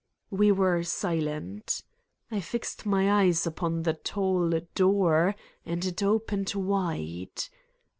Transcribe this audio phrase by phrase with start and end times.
[0.31, 1.83] We were silent.
[2.31, 7.43] I fixed my eyes upon the tall door and it opened wide.